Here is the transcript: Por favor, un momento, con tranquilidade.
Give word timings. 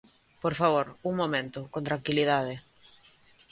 Por 0.43 0.53
favor, 0.61 0.85
un 1.09 1.13
momento, 1.21 1.59
con 1.73 1.81
tranquilidade. 1.87 2.55